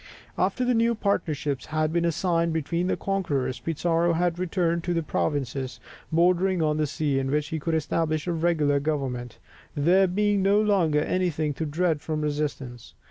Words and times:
After 0.35 0.65
the 0.65 0.73
new 0.73 0.95
partnership 0.95 1.61
had 1.65 1.93
been 1.93 2.11
signed 2.11 2.53
between 2.53 2.87
the 2.87 2.97
conquerors 2.97 3.59
(1534), 3.61 3.65
Pizarro 4.09 4.13
had 4.13 4.39
returned 4.39 4.83
to 4.83 4.95
the 4.95 5.03
provinces 5.03 5.79
bordering 6.11 6.59
on 6.59 6.77
the 6.77 6.87
sea, 6.87 7.19
in 7.19 7.29
which 7.29 7.49
he 7.49 7.59
could 7.59 7.75
establish 7.75 8.25
a 8.25 8.33
regular 8.33 8.79
government, 8.79 9.37
there 9.75 10.07
being 10.07 10.41
no 10.41 10.59
longer 10.59 11.01
anything 11.01 11.53
to 11.53 11.67
dread 11.67 12.01
from 12.01 12.21
resistance. 12.21 12.95